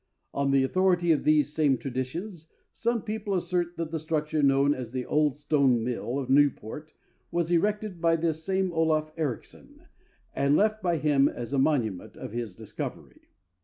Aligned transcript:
On 0.33 0.49
the 0.49 0.63
authority 0.63 1.11
of 1.11 1.23
these 1.25 1.53
same 1.53 1.77
traditions, 1.77 2.47
some 2.73 3.03
people 3.03 3.35
assert 3.35 3.77
that 3.77 3.91
the 3.91 3.99
structure 3.99 4.41
known 4.41 4.73
as 4.73 4.91
the 4.93 5.05
"old 5.05 5.37
stone 5.37 5.83
mill 5.83 6.17
of 6.17 6.27
Newport" 6.27 6.95
was 7.29 7.51
erected 7.51 8.01
by 8.01 8.15
this 8.15 8.43
same 8.43 8.73
Olaf 8.73 9.11
Ericsson, 9.15 9.83
and 10.33 10.55
left 10.57 10.81
by 10.81 10.97
him 10.97 11.29
as 11.29 11.53
a 11.53 11.59
monument 11.59 12.17
of 12.17 12.31
his 12.31 12.55
discovery. 12.55 13.29